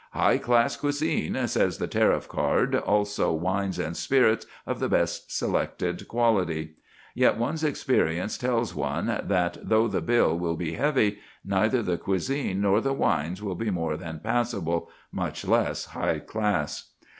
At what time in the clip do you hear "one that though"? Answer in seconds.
8.73-9.87